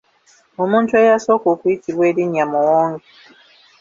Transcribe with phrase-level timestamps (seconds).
[0.63, 3.07] Omuntu eyasooka okuyitibwa erinnya Muwonge.